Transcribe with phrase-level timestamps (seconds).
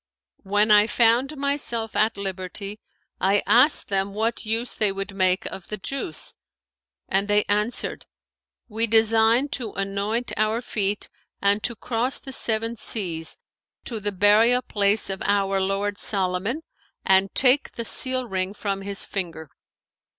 [0.41, 2.79] When I found myself at liberty,
[3.19, 6.33] I asked them what use they would make of the juice;
[7.07, 8.07] and they answered,
[8.67, 11.07] 'We design to anoint our feet
[11.39, 13.37] and to cross the Seven Seas
[13.85, 16.61] to the burial place of our lord Solomon[FN#519]
[17.05, 19.51] and take the seal ring from his finger.'